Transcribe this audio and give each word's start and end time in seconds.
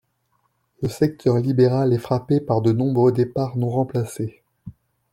Le 0.81 0.89
secteur 0.89 1.35
libéral 1.37 1.93
est 1.93 1.99
frappé 1.99 2.39
par 2.41 2.63
de 2.63 2.71
nombreux 2.71 3.11
départs 3.11 3.55
non 3.55 3.69
remplacés. 3.69 4.41